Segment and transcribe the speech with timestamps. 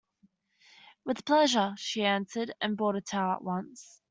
[1.05, 3.99] "With pleasure," she answered, and brought a towel at once.